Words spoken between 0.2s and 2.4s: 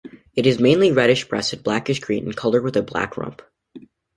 It is mainly reddish-breasted, blackish-green in